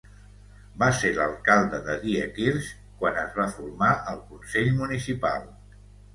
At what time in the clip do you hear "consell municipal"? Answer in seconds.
4.33-5.49